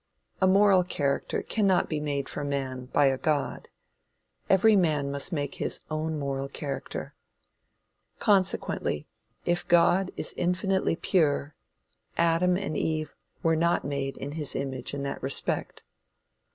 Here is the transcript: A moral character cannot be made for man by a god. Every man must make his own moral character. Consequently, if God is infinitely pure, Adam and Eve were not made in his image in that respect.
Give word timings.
A 0.41 0.47
moral 0.47 0.83
character 0.83 1.43
cannot 1.43 1.87
be 1.87 1.99
made 1.99 2.27
for 2.27 2.43
man 2.43 2.85
by 2.85 3.05
a 3.05 3.19
god. 3.19 3.67
Every 4.49 4.75
man 4.75 5.11
must 5.11 5.31
make 5.31 5.53
his 5.53 5.81
own 5.91 6.17
moral 6.17 6.49
character. 6.49 7.13
Consequently, 8.17 9.05
if 9.45 9.67
God 9.67 10.09
is 10.17 10.33
infinitely 10.37 10.95
pure, 10.95 11.53
Adam 12.17 12.57
and 12.57 12.75
Eve 12.75 13.13
were 13.43 13.55
not 13.55 13.85
made 13.85 14.17
in 14.17 14.31
his 14.31 14.55
image 14.55 14.95
in 14.95 15.03
that 15.03 15.21
respect. 15.21 15.83